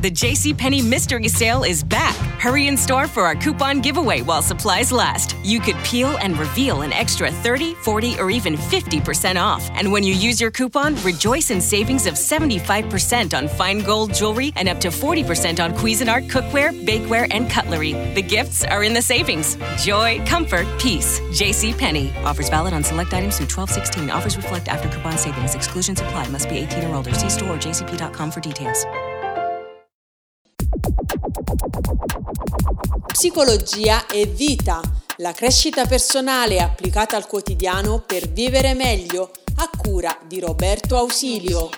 [0.00, 2.14] The JCPenney Mystery Sale is back.
[2.38, 5.34] Hurry in store for our coupon giveaway while supplies last.
[5.42, 9.68] You could peel and reveal an extra 30, 40, or even 50% off.
[9.72, 14.52] And when you use your coupon, rejoice in savings of 75% on fine gold jewelry
[14.54, 17.94] and up to 40% on Cuisinart cookware, bakeware, and cutlery.
[18.14, 19.56] The gifts are in the savings.
[19.78, 21.18] Joy, comfort, peace.
[21.32, 22.22] JCPenney.
[22.22, 24.10] Offers valid on select items through 1216.
[24.10, 25.56] Offers reflect after coupon savings.
[25.56, 26.28] Exclusions apply.
[26.28, 27.12] Must be 18 or older.
[27.14, 28.84] See store or jcp.com for details.
[33.18, 34.80] Psicologia e vita,
[35.16, 41.70] la crescita personale applicata al quotidiano per vivere meglio, a cura di Roberto Ausilio.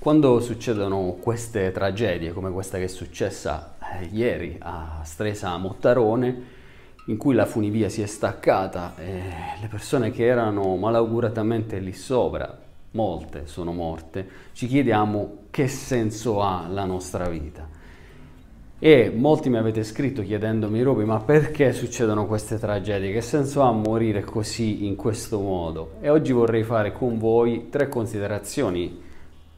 [0.00, 6.42] Quando succedono queste tragedie, come questa che è successa eh, ieri a Stresa Mottarone,
[7.06, 9.22] in cui la funivia si è staccata e
[9.60, 16.66] le persone che erano malauguratamente lì sopra, molte sono morte, ci chiediamo che senso ha
[16.68, 17.78] la nostra vita.
[18.82, 23.12] E molti mi avete scritto chiedendomi, Roby, ma perché succedono queste tragedie?
[23.12, 25.96] Che senso ha morire così, in questo modo?
[26.00, 29.08] E oggi vorrei fare con voi tre considerazioni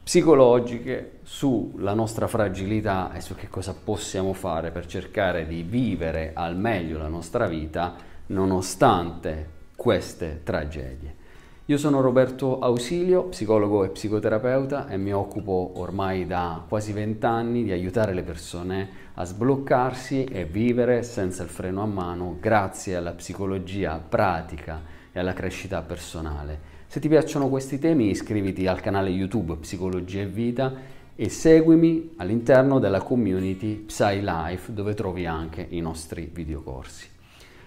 [0.03, 6.57] psicologiche sulla nostra fragilità e su che cosa possiamo fare per cercare di vivere al
[6.57, 7.95] meglio la nostra vita
[8.27, 11.21] nonostante queste tragedie.
[11.67, 17.71] Io sono Roberto Ausilio, psicologo e psicoterapeuta e mi occupo ormai da quasi vent'anni di
[17.71, 23.97] aiutare le persone a sbloccarsi e vivere senza il freno a mano grazie alla psicologia
[23.97, 24.81] pratica
[25.13, 26.59] e alla crescita personale.
[26.87, 30.73] Se ti piacciono questi temi iscriviti al canale YouTube Psicologia e Vita
[31.15, 37.12] e seguimi all'interno della community PsyLife dove trovi anche i nostri videocorsi.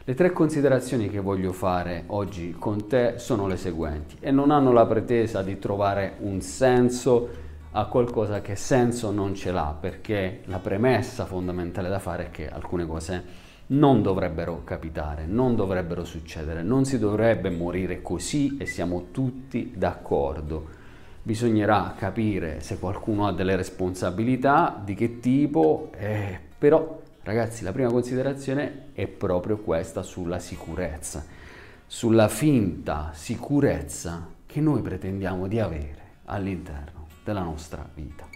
[0.09, 4.71] Le tre considerazioni che voglio fare oggi con te sono le seguenti e non hanno
[4.71, 7.29] la pretesa di trovare un senso
[7.73, 12.49] a qualcosa che senso non ce l'ha, perché la premessa fondamentale da fare è che
[12.49, 13.25] alcune cose
[13.67, 20.67] non dovrebbero capitare, non dovrebbero succedere, non si dovrebbe morire così e siamo tutti d'accordo.
[21.21, 27.91] Bisognerà capire se qualcuno ha delle responsabilità, di che tipo, eh, però Ragazzi, la prima
[27.91, 31.25] considerazione è proprio questa sulla sicurezza,
[31.85, 38.29] sulla finta sicurezza che noi pretendiamo di avere all'interno della nostra vita.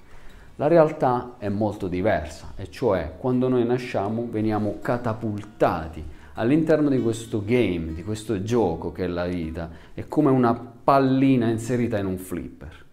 [0.56, 7.44] La realtà è molto diversa, e cioè quando noi nasciamo veniamo catapultati all'interno di questo
[7.44, 12.18] game, di questo gioco che è la vita, è come una pallina inserita in un
[12.18, 12.86] flipper.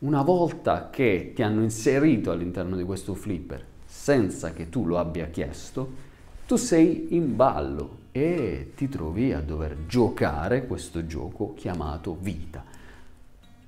[0.00, 5.28] Una volta che ti hanno inserito all'interno di questo flipper, senza che tu lo abbia
[5.28, 6.06] chiesto,
[6.46, 12.62] tu sei in ballo e ti trovi a dover giocare questo gioco chiamato vita,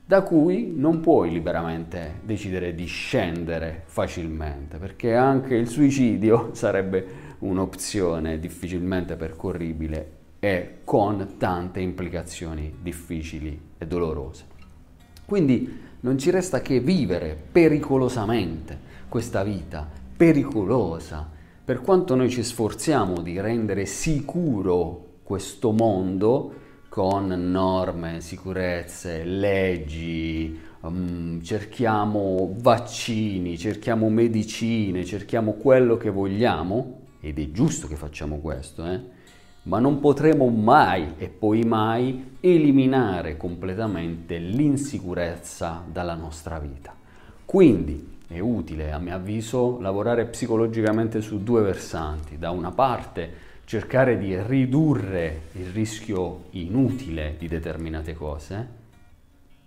[0.04, 8.38] da cui non puoi liberamente decidere di scendere facilmente, perché anche il suicidio sarebbe un'opzione
[8.38, 14.44] difficilmente percorribile e con tante implicazioni difficili e dolorose.
[15.24, 21.26] Quindi non ci resta che vivere pericolosamente questa vita pericolosa.
[21.64, 26.52] Per quanto noi ci sforziamo di rendere sicuro questo mondo
[26.90, 37.50] con norme, sicurezze, leggi, um, cerchiamo vaccini, cerchiamo medicine, cerchiamo quello che vogliamo, ed è
[37.50, 39.00] giusto che facciamo questo, eh?
[39.62, 46.94] ma non potremo mai e poi mai eliminare completamente l'insicurezza dalla nostra vita.
[47.46, 52.38] Quindi è utile, a mio avviso, lavorare psicologicamente su due versanti.
[52.38, 58.68] Da una parte cercare di ridurre il rischio inutile di determinate cose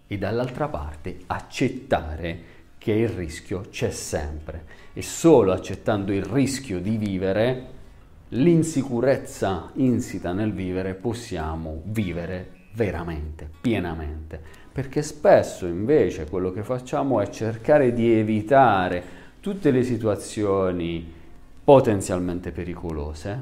[0.08, 6.96] e dall'altra parte accettare che il rischio c'è sempre e solo accettando il rischio di
[6.96, 7.68] vivere
[8.30, 17.30] l'insicurezza insita nel vivere possiamo vivere veramente, pienamente perché spesso invece quello che facciamo è
[17.30, 21.14] cercare di evitare tutte le situazioni
[21.64, 23.42] potenzialmente pericolose,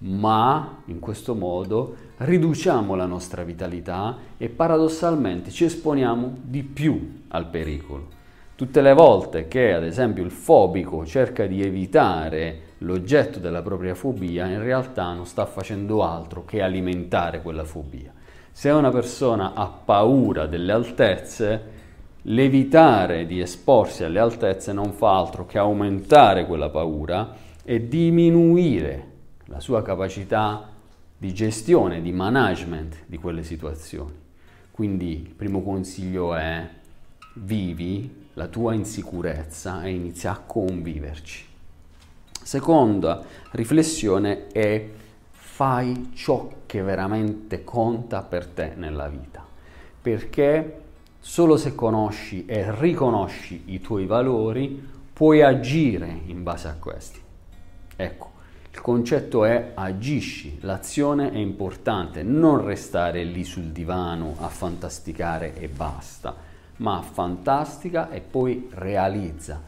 [0.00, 7.46] ma in questo modo riduciamo la nostra vitalità e paradossalmente ci esponiamo di più al
[7.46, 8.16] pericolo.
[8.54, 14.46] Tutte le volte che ad esempio il fobico cerca di evitare l'oggetto della propria fobia,
[14.46, 18.12] in realtà non sta facendo altro che alimentare quella fobia.
[18.58, 21.62] Se una persona ha paura delle altezze,
[22.22, 29.10] l'evitare di esporsi alle altezze non fa altro che aumentare quella paura e diminuire
[29.44, 30.70] la sua capacità
[31.16, 34.14] di gestione, di management di quelle situazioni.
[34.72, 36.68] Quindi il primo consiglio è
[37.34, 41.46] vivi la tua insicurezza e inizi a conviverci.
[42.42, 43.22] Seconda
[43.52, 44.84] riflessione è
[45.58, 49.44] fai ciò che veramente conta per te nella vita,
[50.00, 50.82] perché
[51.18, 54.80] solo se conosci e riconosci i tuoi valori
[55.12, 57.20] puoi agire in base a questi.
[57.96, 58.30] Ecco,
[58.70, 65.66] il concetto è agisci, l'azione è importante, non restare lì sul divano a fantasticare e
[65.66, 66.36] basta,
[66.76, 69.60] ma fantastica e poi realizza.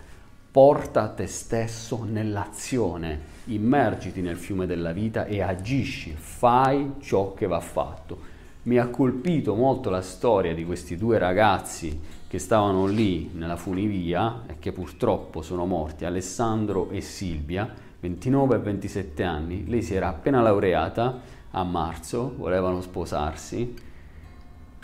[0.52, 7.61] Porta te stesso nell'azione, immergiti nel fiume della vita e agisci, fai ciò che va
[7.61, 8.19] fatto.
[8.62, 14.43] Mi ha colpito molto la storia di questi due ragazzi che stavano lì nella funivia
[14.49, 20.08] e che purtroppo sono morti, Alessandro e Silvia, 29 e 27 anni, lei si era
[20.08, 21.20] appena laureata
[21.52, 23.73] a marzo, volevano sposarsi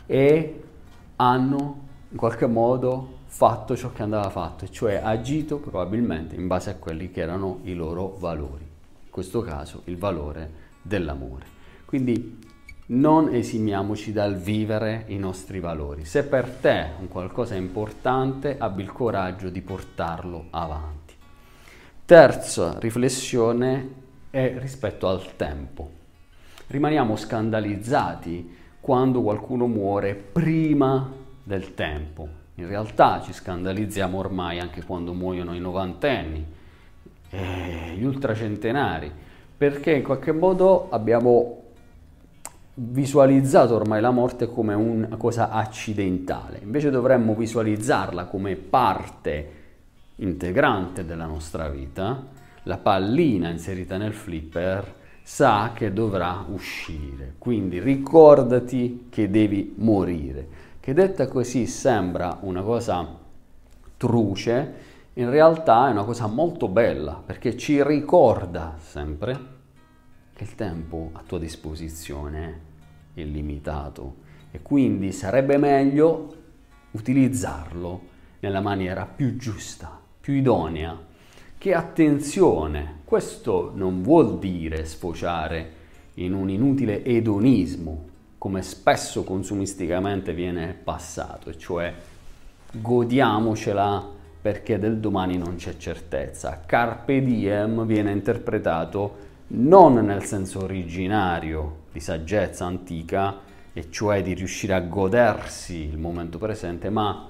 [0.06, 0.62] e
[1.16, 1.80] hanno
[2.10, 7.10] in qualche modo fatto ciò che andava fatto, cioè agito probabilmente in base a quelli
[7.10, 10.50] che erano i loro valori, in questo caso il valore
[10.80, 11.44] dell'amore.
[11.84, 12.38] Quindi
[12.86, 16.06] non esimiamoci dal vivere i nostri valori.
[16.06, 21.12] Se per te un qualcosa è importante, abbi il coraggio di portarlo avanti.
[22.06, 23.90] Terza riflessione
[24.30, 25.90] è rispetto al tempo.
[26.68, 31.12] Rimaniamo scandalizzati quando qualcuno muore prima
[31.42, 32.44] del tempo.
[32.58, 36.44] In realtà ci scandalizziamo ormai anche quando muoiono i novantenni,
[37.28, 39.12] eh, gli ultracentenari,
[39.56, 41.62] perché in qualche modo abbiamo
[42.78, 46.60] visualizzato ormai la morte come una cosa accidentale.
[46.62, 49.52] Invece dovremmo visualizzarla come parte
[50.16, 52.24] integrante della nostra vita,
[52.62, 57.34] la pallina inserita nel flipper sa che dovrà uscire.
[57.36, 60.64] Quindi ricordati che devi morire.
[60.86, 63.18] Che detta così sembra una cosa
[63.96, 64.74] truce,
[65.14, 69.36] in realtà è una cosa molto bella perché ci ricorda sempre
[70.32, 72.60] che il tempo a tua disposizione
[73.14, 74.18] è limitato
[74.52, 76.34] e quindi sarebbe meglio
[76.92, 78.02] utilizzarlo
[78.38, 80.96] nella maniera più giusta più idonea.
[81.58, 85.72] Che attenzione, questo non vuol dire sfociare
[86.14, 91.92] in un inutile edonismo, come spesso consumisticamente viene passato, cioè
[92.70, 96.62] godiamocela perché del domani non c'è certezza.
[96.64, 103.40] Carpe diem viene interpretato non nel senso originario di saggezza antica,
[103.72, 107.28] e cioè di riuscire a godersi il momento presente, ma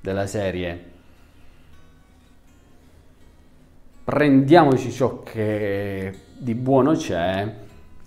[0.00, 0.84] della serie
[4.04, 7.52] prendiamoci ciò che di buono c'è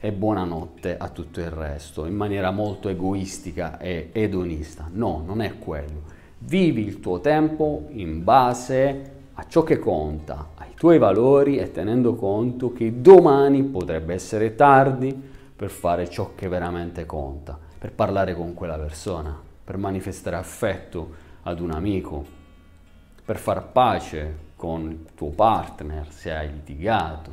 [0.04, 4.90] e buonanotte a tutto il resto, in maniera molto egoistica e edonista.
[4.92, 6.02] No, non è quello.
[6.40, 12.16] Vivi il tuo tempo in base a ciò che conta, ai tuoi valori e tenendo
[12.16, 15.14] conto che domani potrebbe essere tardi
[15.56, 21.12] per fare ciò che veramente conta, per parlare con quella persona, per manifestare affetto
[21.44, 22.26] ad un amico,
[23.24, 27.30] per far pace con il tuo partner se hai litigato,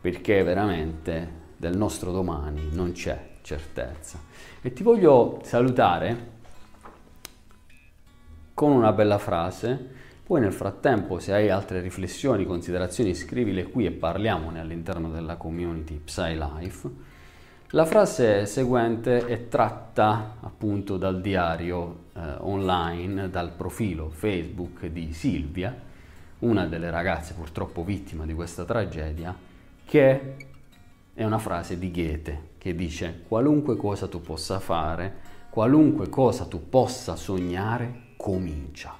[0.00, 4.18] perché veramente del nostro domani non c'è certezza.
[4.62, 6.28] E ti voglio salutare
[8.54, 13.90] con una bella frase, poi nel frattempo se hai altre riflessioni, considerazioni, scrivile qui e
[13.90, 16.90] parliamone all'interno della community PsyLife.
[17.72, 25.78] La frase seguente è tratta appunto dal diario eh, online, dal profilo Facebook di Silvia,
[26.38, 29.36] una delle ragazze purtroppo vittima di questa tragedia,
[29.84, 30.48] che
[31.14, 35.14] è una frase di Goethe che dice qualunque cosa tu possa fare,
[35.50, 38.96] qualunque cosa tu possa sognare, comincia.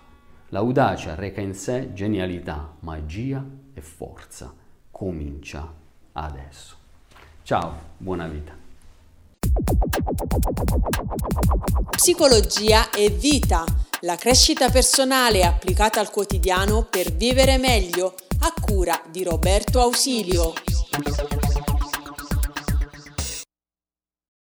[0.49, 4.53] L'audacia reca in sé genialità, magia e forza.
[4.91, 5.73] Comincia
[6.13, 6.77] adesso.
[7.43, 8.57] Ciao, buona vita.
[11.91, 13.65] Psicologia e vita
[14.01, 20.53] la crescita personale applicata al quotidiano per vivere meglio a cura di Roberto Ausilio.